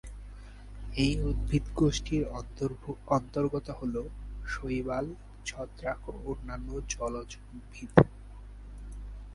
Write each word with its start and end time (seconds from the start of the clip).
এই 0.95 1.13
উদ্ভিদ 1.29 1.65
গোষ্ঠীর 1.75 2.23
অন্তর্গত 3.11 3.67
হল 3.79 3.95
শৈবাল, 4.45 5.05
ছত্রাক 5.45 5.99
ও 6.09 6.31
অন্যান্য 6.31 6.69
জলজ 6.93 7.29
উদ্ভিদ। 7.49 7.91